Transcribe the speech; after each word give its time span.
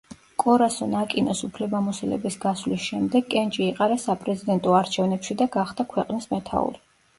კორასონ 0.43 0.93
აკინოს 1.01 1.41
უფლებამოსილების 1.47 2.37
გასვლის 2.47 2.87
შემდეგ 2.87 3.29
კენჭი 3.35 3.63
იყარა 3.67 3.99
საპრეზიდენტო 4.07 4.77
არჩევნებში 4.81 5.41
და 5.45 5.51
გახდა 5.59 5.89
ქვეყნის 5.95 6.31
მეთაური. 6.37 6.87